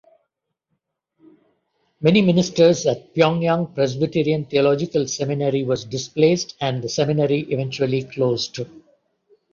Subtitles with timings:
[2.01, 8.61] Many ministers at Pyongyang Presbyterian Theological Seminary was displaced and the seminary eventually closed.